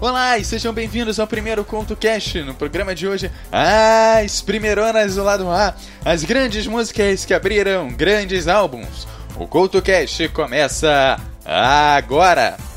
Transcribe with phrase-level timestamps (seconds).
[0.00, 2.40] Olá e sejam bem-vindos ao primeiro Conto Cast.
[2.42, 8.48] No programa de hoje, as primeironas do lado A, as grandes músicas que abriram grandes
[8.48, 9.06] álbuns.
[9.36, 12.69] O Conto Cast começa agora!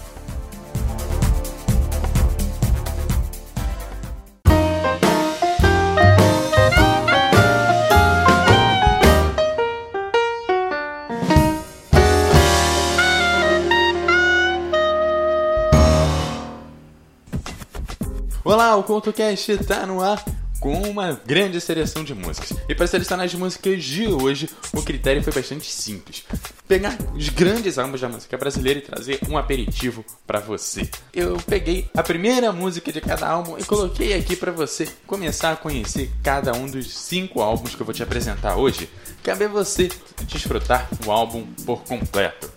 [18.73, 20.25] Olá, o CoutoCast está no ar
[20.59, 22.57] com uma grande seleção de músicas.
[22.67, 26.25] E para selecionar as músicas de hoje, o critério foi bastante simples:
[26.67, 30.89] pegar os grandes álbuns da música brasileira e trazer um aperitivo para você.
[31.13, 35.55] Eu peguei a primeira música de cada álbum e coloquei aqui para você começar a
[35.55, 38.89] conhecer cada um dos cinco álbuns que eu vou te apresentar hoje.
[39.21, 39.87] Cabe a você
[40.23, 42.51] desfrutar o álbum por completo.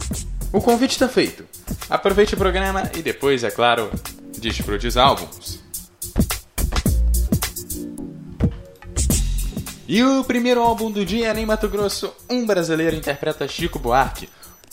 [0.51, 1.45] O convite está feito.
[1.91, 3.91] Aproveite o programa e depois, é claro,
[4.39, 5.66] desfrute os álbuns.
[9.89, 14.29] E o primeiro álbum do dia é em Mato Grosso, um brasileiro interpreta Chico Buarque.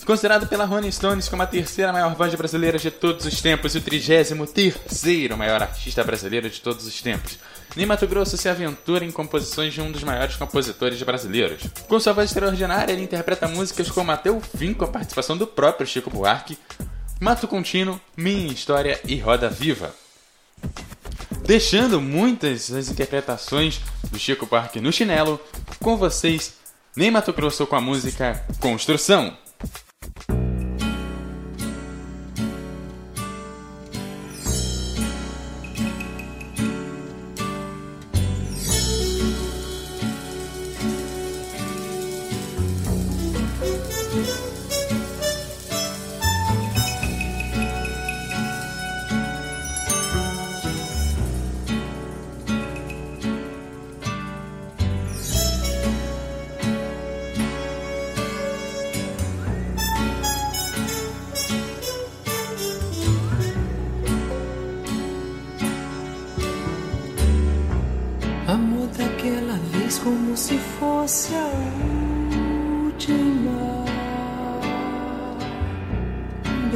[0.07, 3.77] Considerado pela Rolling Stones como a terceira maior voz brasileira de todos os tempos e
[3.77, 7.37] o trigésimo terceiro maior artista brasileiro de todos os tempos.
[7.75, 11.61] Ney Mato Grosso se aventura em composições de um dos maiores compositores brasileiros.
[11.87, 15.45] Com sua voz extraordinária, ele interpreta músicas como Até o Fim, com a participação do
[15.45, 16.57] próprio Chico Buarque,
[17.21, 19.93] Mato Contínuo, Minha História e Roda Viva
[21.45, 25.39] deixando muitas das interpretações do Chico Buarque no chinelo,
[25.79, 26.53] com vocês,
[26.95, 29.42] Ney Mato Grosso com a música Construção.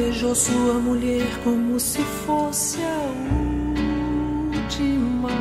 [0.07, 2.97] Beijou sua mulher como se fosse a
[4.55, 5.31] última.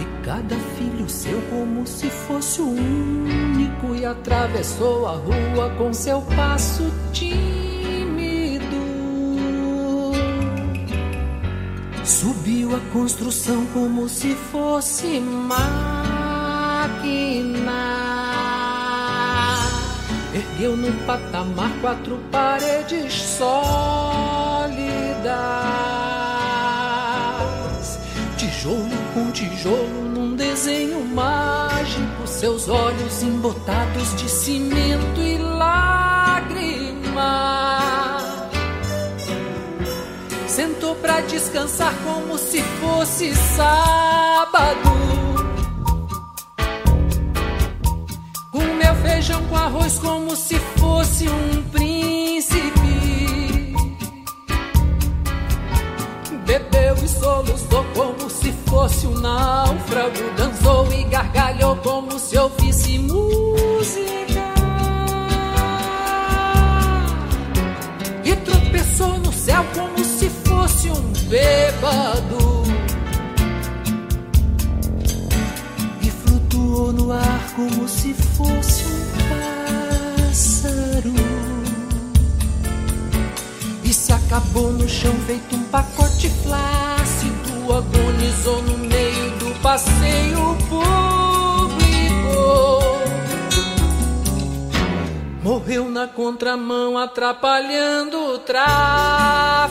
[0.00, 3.96] E cada filho seu como se fosse o único.
[3.96, 8.62] E atravessou a rua com seu passo tímido.
[12.04, 15.87] Subiu a construção como se fosse máquina.
[20.38, 24.78] Ergueu no patamar quatro paredes sólidas.
[28.36, 32.26] Tijolo com tijolo num desenho mágico.
[32.26, 37.08] Seus olhos embotados de cimento e lágrimas
[40.46, 45.37] sentou pra descansar como se fosse sábado.
[49.18, 53.74] Feijão com arroz como se fosse um príncipe.
[56.46, 60.14] Bebeu e soluçou como se fosse um náufrago.
[60.36, 64.54] Dançou e gargalhou como se ouvisse música.
[68.24, 72.62] E tropeçou no céu como se fosse um bêbado
[76.02, 78.97] e flutuou no ar como se fosse um
[83.84, 91.08] e se acabou no chão feito um pacote flácido agonizou no meio do passeio público
[95.48, 99.68] Morreu na contramão, atrapalhando o tráfego.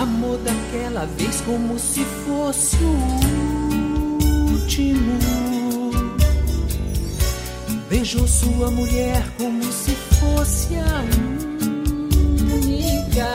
[0.00, 5.20] Amor daquela vez como se fosse o último.
[7.86, 11.04] Beijou sua mulher como se fosse a
[12.54, 13.28] única.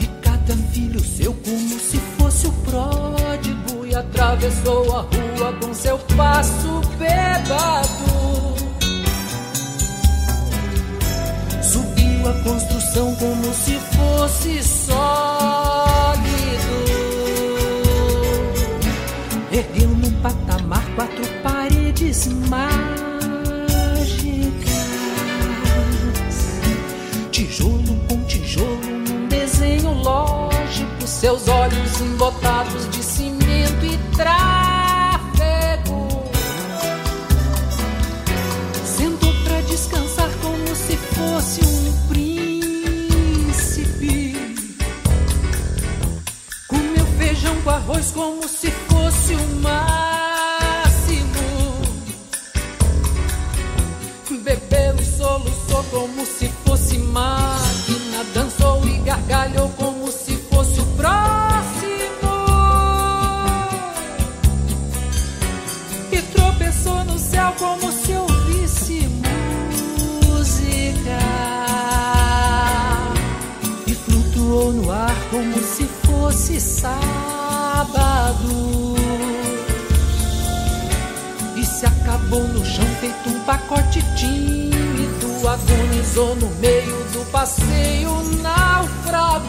[0.00, 3.86] E cada filho seu como se fosse o pródigo.
[3.86, 8.67] E atravessou a rua com seu passo bêbado.
[31.20, 36.06] Seus olhos embotados de cimento e tráfego.
[38.84, 43.16] Sentou pra descansar como se fosse um príncipe.
[46.68, 48.70] Comeu feijão com arroz como se
[86.18, 88.10] Agonizou no meio do passeio
[88.42, 89.46] náufrago.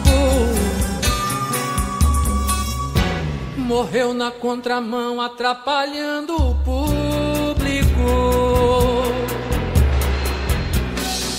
[3.56, 7.90] Morreu na contramão, atrapalhando o público.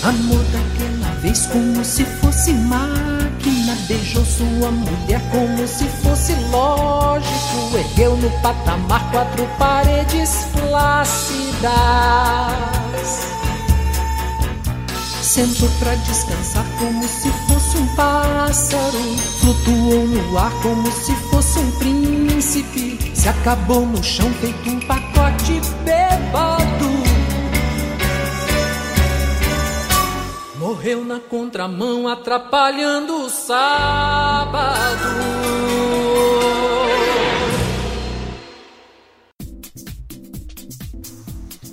[0.02, 3.74] Amor daquela vez como se fosse máquina.
[3.88, 7.78] Beijou sua mulher como se fosse lógico.
[7.78, 11.72] Ergueu no patamar quatro paredes flácidas.
[15.32, 18.98] Sentou pra descansar como se fosse um pássaro.
[19.40, 22.98] Flutuou no ar como se fosse um príncipe.
[23.16, 26.84] Se acabou no chão feito um pacote bêbado.
[30.58, 35.00] Morreu na contramão, atrapalhando o sábado.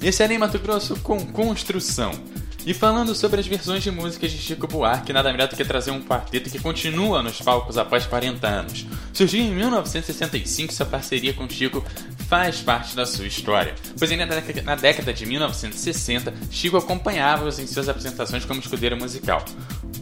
[0.02, 2.39] Esse é Mato Grosso com construção.
[2.70, 5.90] E falando sobre as versões de músicas de Chico Buarque, nada melhor do que trazer
[5.90, 8.86] um quarteto que continua nos palcos após 40 anos.
[9.12, 11.84] Surgiu em 1965, sua parceria com Chico
[12.28, 14.28] faz parte da sua história, pois ainda
[14.64, 19.44] na década- de 1960, Chico acompanhava-os em suas apresentações como escudeiro musical.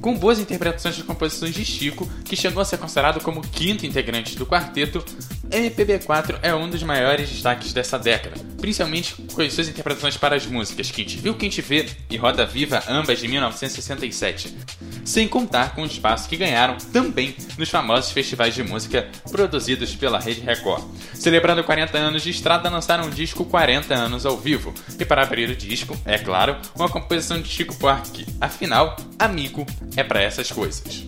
[0.02, 3.86] Com boas interpretações de composições de Chico, que chegou a ser considerado como o quinto
[3.86, 5.02] integrante do quarteto,
[5.50, 10.46] MPB4 é um dos maiores destaques dessa década, principalmente com as suas interpretações para as
[10.46, 14.56] músicas Te Viu, Quem Te Vê e Roda Viva, ambas de 1967.
[15.06, 20.20] Sem contar com o espaço que ganharam também nos famosos festivais de música produzidos pela
[20.20, 20.84] Rede Record.
[21.14, 24.74] Celebrando 40 anos de estrada, lançaram o disco 40 anos ao vivo.
[25.00, 28.26] E para abrir o disco, é claro, uma composição de Chico Buarque.
[28.42, 29.66] Afinal, amigo
[29.96, 31.06] é para essas coisas.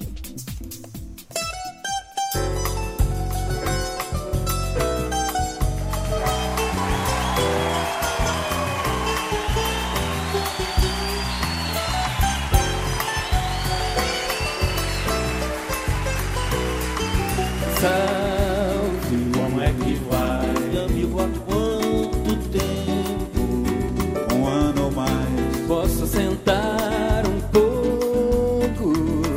[17.80, 20.84] Salve, como é que vai?
[20.84, 24.36] Amigo, há quanto tempo?
[24.36, 25.66] um ano ou mais.
[25.66, 28.94] Posso sentar um pouco?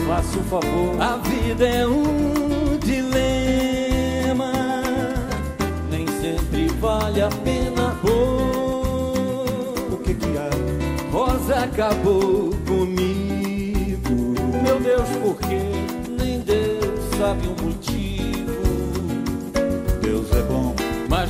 [0.08, 4.52] Faça o favor, A vida é um dilema.
[5.88, 7.96] Nem sempre vale a pena
[9.88, 10.50] o que que há?
[11.12, 12.51] Rosa acabou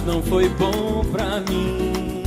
[0.04, 2.22] Mas não foi bom pra mim.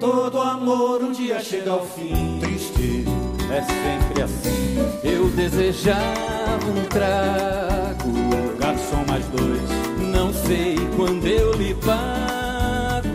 [0.00, 2.40] todo amor um dia chega ao fim.
[2.40, 3.04] Triste,
[3.50, 4.78] é sempre assim.
[5.04, 8.58] Eu desejava um trago.
[8.58, 13.08] Garçom mais dois, Não sei quando eu lhe pago.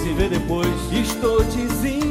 [0.00, 0.68] se vê depois.
[0.92, 2.03] Estou desempregado.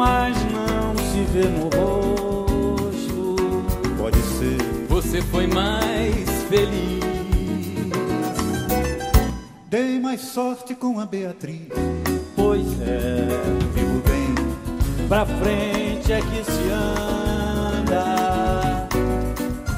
[0.00, 3.36] Mas não se vê no rosto.
[3.98, 4.56] Pode ser,
[4.88, 7.04] Você foi mais feliz.
[9.68, 11.68] dei mais sorte com a Beatriz.
[12.34, 13.28] Pois é,
[13.74, 14.34] Vivo bem,
[15.06, 18.06] pra frente é que se anda.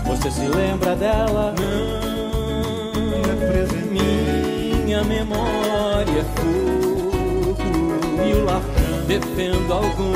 [0.06, 1.52] Você se lembra dela?
[1.58, 4.84] Não, Me apresentei.
[4.84, 6.24] minha memória é
[9.18, 10.12] defendo algum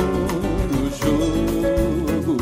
[0.73, 2.37] no jogo.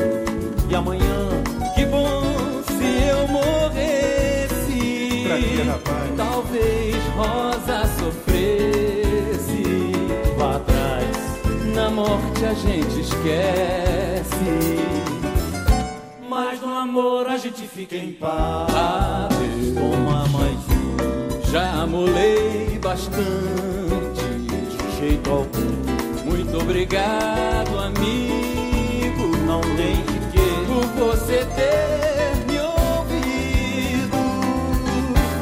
[0.70, 1.44] E amanhã,
[1.76, 2.22] que bom
[2.68, 5.26] se eu morresse.
[6.16, 9.64] Talvez Rosa sofresse.
[10.38, 10.86] Vá atrás
[12.46, 14.36] a gente esquece.
[16.30, 18.74] Mas no amor a gente fica em paz.
[18.74, 19.74] Adeus.
[19.74, 21.52] Toma mais um.
[21.52, 23.26] Já amolei bastante.
[24.70, 25.85] De jeito algum.
[26.56, 29.28] Muito obrigado, amigo.
[29.46, 30.40] Não tem de quê.
[30.66, 34.16] Por você ter me ouvido.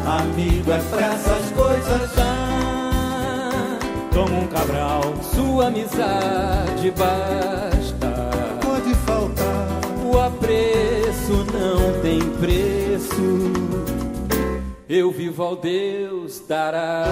[0.08, 2.18] Amigo é pra essas coisas.
[2.18, 3.78] Ah,
[4.12, 5.04] Toma um cabral.
[5.22, 8.08] sua amizade basta.
[8.60, 9.68] Pode faltar.
[10.04, 13.54] O apreço não tem preço.
[14.90, 17.04] Eu vivo ao Deus dará.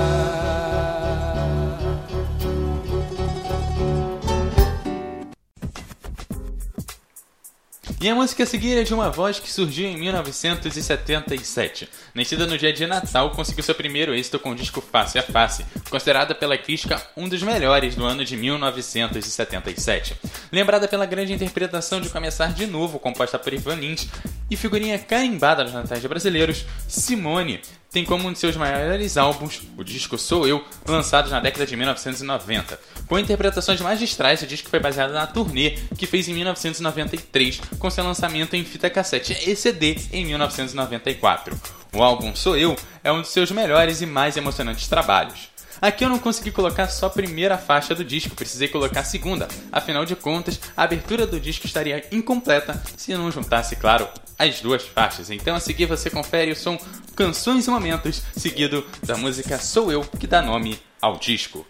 [8.02, 11.88] E a música a seguir é de uma voz que surgiu em 1977.
[12.16, 15.64] Nascida no dia de Natal, conseguiu seu primeiro êxito com o disco Face a Face,
[15.88, 20.16] considerada pela crítica um dos melhores do ano de 1977.
[20.52, 24.08] Lembrada pela grande interpretação de Começar de Novo, composta por Ivan Lins,
[24.50, 29.84] e figurinha carimbada nos natais brasileiros, Simone tem como um de seus maiores álbuns, o
[29.84, 32.80] disco Sou Eu, lançado na década de 1990.
[33.08, 38.04] Com interpretações magistrais, o disco foi baseado na turnê que fez em 1993, com seu
[38.04, 41.60] lançamento em fita cassete e CD em 1994.
[41.94, 45.52] O álbum Sou Eu é um dos seus melhores e mais emocionantes trabalhos.
[45.82, 49.48] Aqui eu não consegui colocar só a primeira faixa do disco, precisei colocar a segunda.
[49.72, 54.84] Afinal de contas, a abertura do disco estaria incompleta se não juntasse, claro, as duas
[54.84, 55.32] faixas.
[55.32, 56.78] Então a seguir você confere o som
[57.16, 61.66] Canções e Momentos, seguido da música Sou Eu, que dá nome ao disco.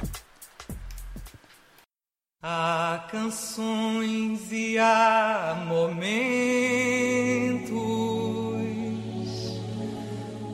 [2.44, 6.02] Há canções e há momentos.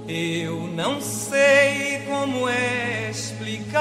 [0.05, 3.77] Eu não sei como explicar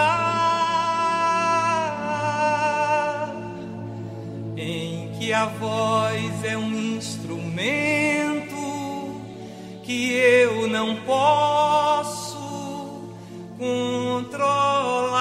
[4.56, 8.54] em que a voz é um instrumento
[9.82, 12.36] que eu não posso
[13.58, 15.15] controlar.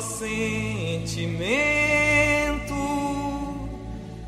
[0.00, 1.00] Sentimento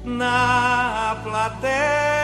[0.05, 2.22] na plateia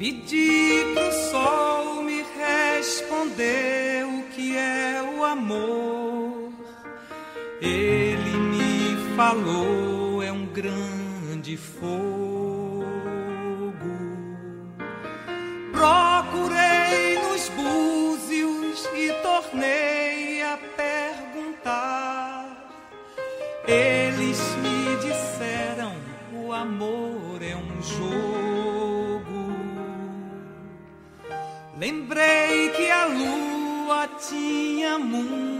[0.00, 6.54] Pedi pro sol me responder o que é o amor.
[7.60, 12.00] Ele me falou, é um grande fogo.
[15.70, 22.56] Procurei nos búzios e tornei a perguntar.
[23.68, 25.94] Eles me disseram:
[26.32, 28.29] o amor é um jogo.
[35.20, 35.59] away.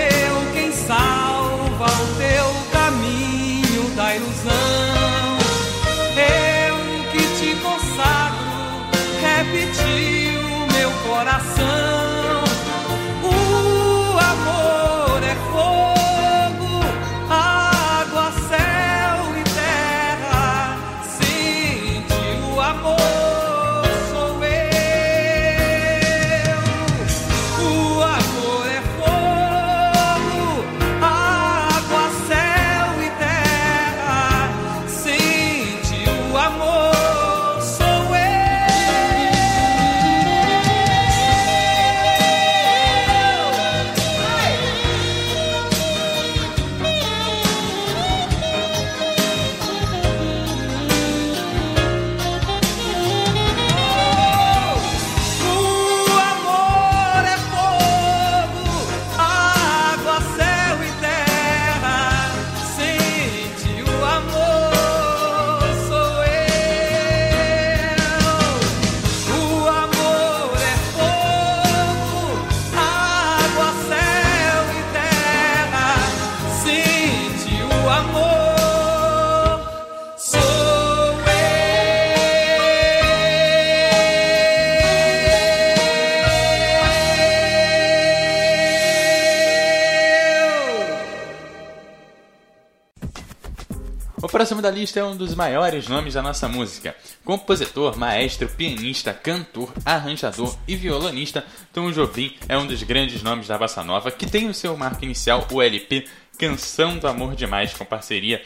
[94.61, 96.95] da lista é um dos maiores nomes da nossa música.
[97.25, 101.43] Compositor, maestro, pianista, cantor, arranjador e violonista,
[101.73, 105.03] Tom Jobim é um dos grandes nomes da bossa nova que tem o seu marco
[105.03, 106.05] inicial o LP
[106.37, 108.41] Canção do Amor Demais, com parceria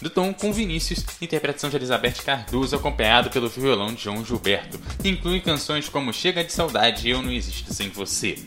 [0.00, 4.80] do Tom com Vinícius, interpretação de Elizabeth Cardoso, acompanhado pelo violão de João Gilberto.
[5.04, 8.38] Inclui canções como Chega de Saudade e Eu Não Existo Sem Você.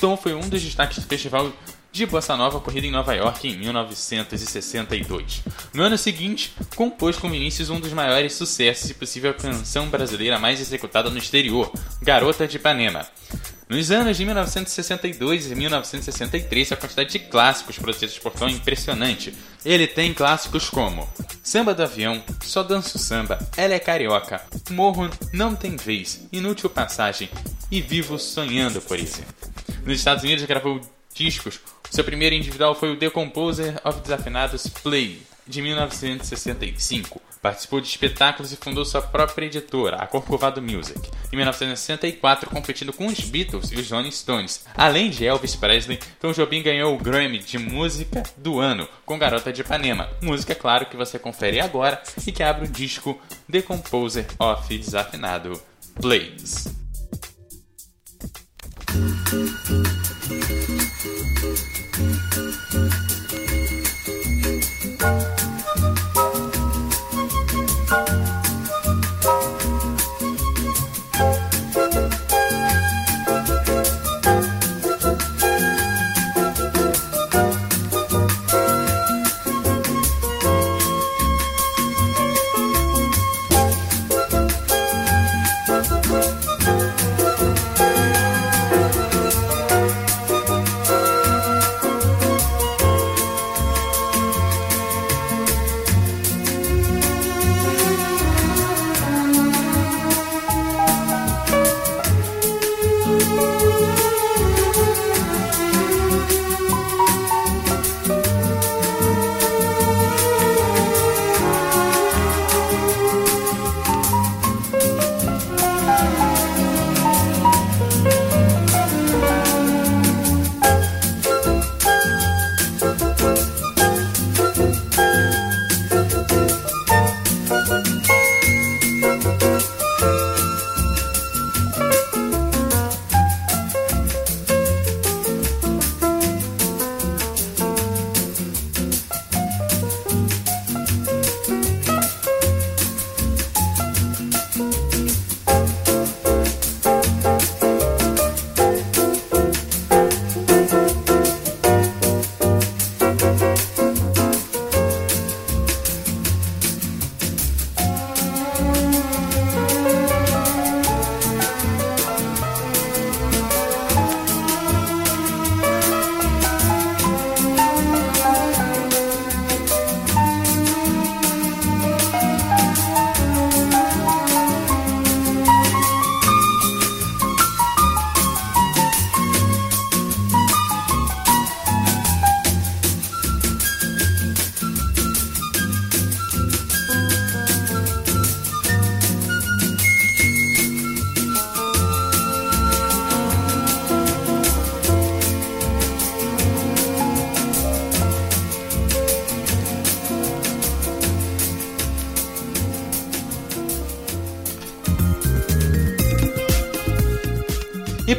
[0.00, 1.52] Tom foi um dos destaques do festival
[1.96, 5.42] de Bossa Nova ocorrida em Nova York em 1962.
[5.72, 10.60] No ano seguinte, compôs com Vinícius um dos maiores sucessos e possível canção brasileira mais
[10.60, 13.06] executada no exterior, Garota de Ipanema.
[13.66, 19.34] Nos anos de 1962 e 1963, a quantidade de clássicos produzidos por Tom é impressionante.
[19.64, 21.08] Ele tem clássicos como
[21.42, 27.30] Samba do Avião, Só Danço Samba, Ela é Carioca, Morro Não Tem Vez, Inútil Passagem
[27.70, 29.34] e Vivo Sonhando, por exemplo.
[29.84, 30.80] Nos Estados Unidos, gravou
[31.14, 31.58] discos
[31.90, 37.22] seu primeiro individual foi o The Composer of Desafinados Play, de 1965.
[37.40, 40.98] Participou de espetáculos e fundou sua própria editora, a Corcovado Music,
[41.32, 44.64] em 1964, competindo com os Beatles e os Rolling Stones.
[44.74, 49.52] Além de Elvis Presley, Tom Jobim ganhou o Grammy de Música do Ano com Garota
[49.52, 53.20] de Ipanema, música, claro, que você confere agora e que abre o disco
[53.50, 55.62] The Composer of Desafinado
[56.00, 56.66] Plays.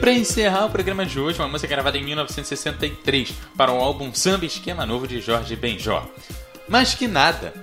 [0.08, 4.46] Para encerrar o programa de hoje, uma música gravada em 1963 para o álbum Samba
[4.46, 6.10] Esquema Novo de Jorge Benjó.
[6.66, 7.54] Mais que nada,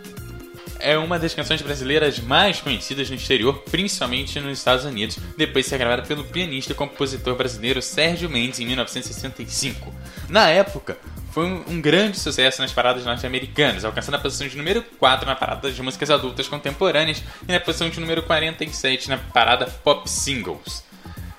[0.79, 5.71] é uma das canções brasileiras mais conhecidas no exterior, principalmente nos Estados Unidos, depois de
[5.71, 9.91] ser gravada pelo pianista e compositor brasileiro Sérgio Mendes em 1965.
[10.29, 10.99] Na época,
[11.31, 15.73] foi um, grande sucesso nas paradas norte-americanas, alcançando a posição de número 4 na parada
[15.73, 20.85] de músicas adultas contemporâneas e na posição de número 47 na parada Pop Singles.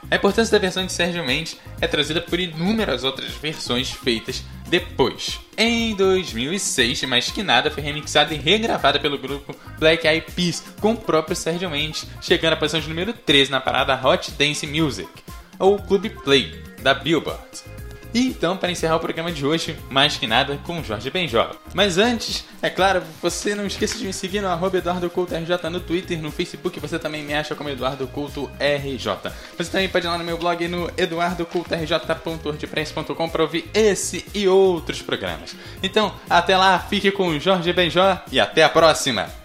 [0.09, 5.39] A importância da versão de Sérgio Mendes é trazida por inúmeras outras versões feitas depois.
[5.57, 10.91] Em 2006, Mais Que Nada foi remixada e regravada pelo grupo Black Eyed Peas com
[10.91, 15.09] o próprio Sérgio Mendes, chegando à posição de número 13 na parada Hot Dance Music,
[15.57, 17.74] ou Club Play, da Billboard.
[18.15, 21.51] E então, para encerrar o programa de hoje, mais que nada, com Jorge Benjó.
[21.73, 26.21] Mas antes, é claro, você não esqueça de me seguir no arroba EduardoCultoRJ no Twitter,
[26.21, 29.17] no Facebook, você também me acha como EduardoCultoRJ.
[29.57, 35.01] Você também pode ir lá no meu blog no eduardocultorj.wordpress.com para ouvir esse e outros
[35.01, 35.53] programas.
[35.83, 39.44] Então, até lá, fique com o Jorge Benjó e até a próxima!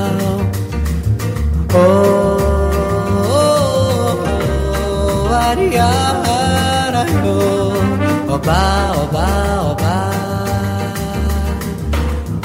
[1.73, 2.37] Oh,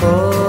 [0.02, 0.46] oh,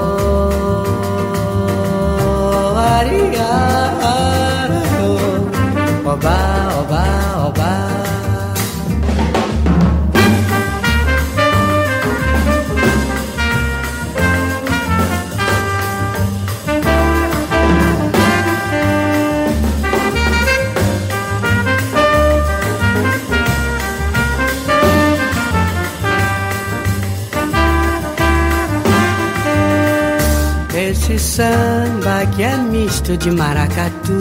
[31.38, 34.17] samba que é misto de maracatu.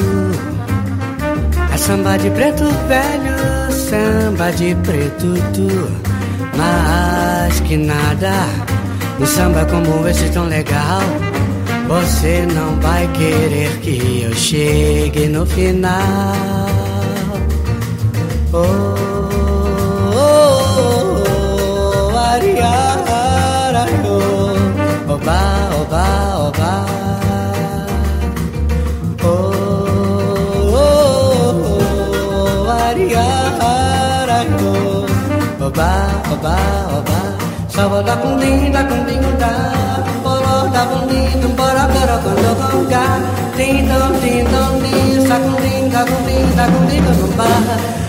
[1.72, 5.70] É samba de preto velho, samba de preto tu.
[6.58, 8.34] Mas que nada,
[9.18, 11.00] um samba como esse tão legal.
[11.88, 15.96] Você não vai querer que eu chegue no final.
[18.52, 19.15] Oh,
[36.32, 37.18] oba, oba, oba.
[37.68, 39.52] Sawa da kung ding da ding da,
[40.24, 43.04] boro da kung ding dum bora bora kung do kung ga,
[43.56, 43.86] ding
[44.22, 48.05] ding, sa ding da ding da ding dum ba.